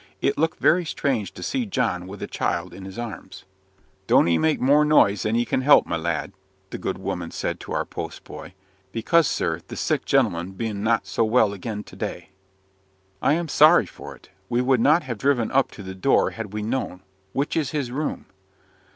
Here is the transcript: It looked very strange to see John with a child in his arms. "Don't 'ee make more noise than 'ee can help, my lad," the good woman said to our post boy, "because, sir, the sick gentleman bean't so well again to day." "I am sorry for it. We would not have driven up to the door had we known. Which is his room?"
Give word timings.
It 0.19 0.35
looked 0.35 0.57
very 0.59 0.83
strange 0.83 1.31
to 1.35 1.43
see 1.43 1.67
John 1.67 2.07
with 2.07 2.23
a 2.23 2.27
child 2.27 2.73
in 2.73 2.85
his 2.85 2.97
arms. 2.97 3.45
"Don't 4.07 4.27
'ee 4.27 4.39
make 4.39 4.59
more 4.59 4.83
noise 4.83 5.21
than 5.21 5.35
'ee 5.35 5.45
can 5.45 5.61
help, 5.61 5.85
my 5.85 5.95
lad," 5.95 6.31
the 6.71 6.79
good 6.79 6.97
woman 6.97 7.29
said 7.29 7.59
to 7.59 7.71
our 7.73 7.85
post 7.85 8.23
boy, 8.23 8.55
"because, 8.91 9.27
sir, 9.27 9.59
the 9.67 9.75
sick 9.75 10.03
gentleman 10.05 10.53
bean't 10.53 10.89
so 11.05 11.23
well 11.23 11.53
again 11.53 11.83
to 11.83 11.95
day." 11.95 12.29
"I 13.21 13.33
am 13.33 13.47
sorry 13.47 13.85
for 13.85 14.15
it. 14.15 14.29
We 14.49 14.59
would 14.59 14.81
not 14.81 15.03
have 15.03 15.19
driven 15.19 15.51
up 15.51 15.69
to 15.73 15.83
the 15.83 15.93
door 15.93 16.31
had 16.31 16.51
we 16.51 16.63
known. 16.63 17.03
Which 17.33 17.55
is 17.55 17.69
his 17.69 17.91
room?" 17.91 18.25